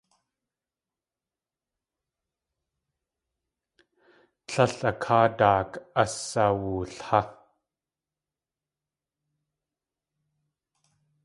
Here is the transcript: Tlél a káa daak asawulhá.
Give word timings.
Tlél 4.47 4.75
a 4.89 4.91
káa 5.01 5.27
daak 5.37 5.71
asawulhá. 6.01 7.21